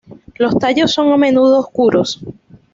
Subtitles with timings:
[0.33, 2.21] Los tallos son a menudo oscuros.